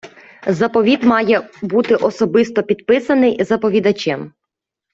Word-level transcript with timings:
Заповіт 0.47 1.03
має 1.03 1.49
бути 1.61 1.95
особисто 1.95 2.63
підписаний 2.63 3.43
заповідачем. 3.43 4.33